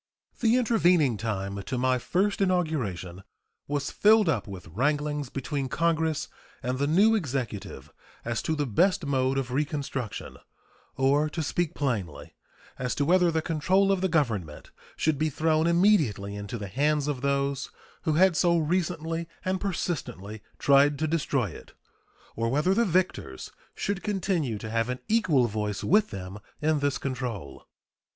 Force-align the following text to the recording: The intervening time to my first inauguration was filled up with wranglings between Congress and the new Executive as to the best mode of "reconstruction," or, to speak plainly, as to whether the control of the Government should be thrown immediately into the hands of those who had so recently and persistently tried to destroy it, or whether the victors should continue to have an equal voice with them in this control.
The 0.39 0.57
intervening 0.57 1.15
time 1.17 1.61
to 1.61 1.77
my 1.77 1.99
first 1.99 2.41
inauguration 2.41 3.21
was 3.67 3.91
filled 3.91 4.27
up 4.27 4.47
with 4.47 4.67
wranglings 4.69 5.29
between 5.29 5.69
Congress 5.69 6.27
and 6.63 6.79
the 6.79 6.87
new 6.87 7.13
Executive 7.13 7.93
as 8.25 8.41
to 8.41 8.55
the 8.55 8.65
best 8.65 9.05
mode 9.05 9.37
of 9.37 9.51
"reconstruction," 9.51 10.37
or, 10.97 11.29
to 11.29 11.43
speak 11.43 11.75
plainly, 11.75 12.33
as 12.79 12.95
to 12.95 13.05
whether 13.05 13.29
the 13.29 13.43
control 13.43 13.91
of 13.91 14.01
the 14.01 14.07
Government 14.09 14.71
should 14.95 15.19
be 15.19 15.29
thrown 15.29 15.67
immediately 15.67 16.35
into 16.35 16.57
the 16.57 16.67
hands 16.67 17.07
of 17.07 17.21
those 17.21 17.69
who 18.01 18.13
had 18.13 18.35
so 18.35 18.57
recently 18.57 19.27
and 19.45 19.61
persistently 19.61 20.41
tried 20.57 20.97
to 20.97 21.07
destroy 21.07 21.51
it, 21.51 21.73
or 22.35 22.49
whether 22.49 22.73
the 22.73 22.85
victors 22.85 23.51
should 23.75 24.01
continue 24.01 24.57
to 24.57 24.71
have 24.71 24.89
an 24.89 24.97
equal 25.07 25.45
voice 25.45 25.83
with 25.83 26.09
them 26.09 26.39
in 26.59 26.79
this 26.79 26.97
control. 26.97 27.67